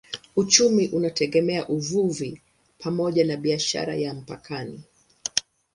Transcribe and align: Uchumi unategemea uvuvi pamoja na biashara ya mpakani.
Uchumi 0.35 0.87
unategemea 0.87 1.67
uvuvi 1.69 2.41
pamoja 2.79 3.23
na 3.25 3.37
biashara 3.37 3.95
ya 3.95 4.13
mpakani. 4.13 4.81